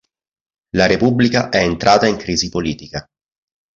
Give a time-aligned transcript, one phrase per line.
[0.71, 3.07] La repubblica è entrata in crisi politica.